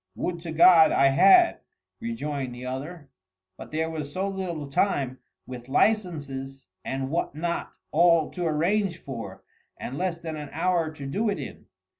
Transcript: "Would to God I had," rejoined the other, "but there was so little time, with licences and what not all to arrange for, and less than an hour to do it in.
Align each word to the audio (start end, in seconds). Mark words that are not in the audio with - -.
"Would 0.15 0.39
to 0.39 0.51
God 0.51 0.91
I 0.91 1.09
had," 1.09 1.59
rejoined 1.99 2.55
the 2.55 2.65
other, 2.65 3.11
"but 3.55 3.71
there 3.71 3.87
was 3.87 4.11
so 4.11 4.27
little 4.27 4.67
time, 4.67 5.19
with 5.45 5.69
licences 5.69 6.69
and 6.83 7.11
what 7.11 7.35
not 7.35 7.73
all 7.91 8.31
to 8.31 8.47
arrange 8.47 8.97
for, 8.97 9.43
and 9.77 9.99
less 9.99 10.19
than 10.19 10.35
an 10.37 10.49
hour 10.53 10.89
to 10.91 11.05
do 11.05 11.29
it 11.29 11.37
in. 11.37 11.67